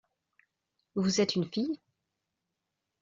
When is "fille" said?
1.45-1.79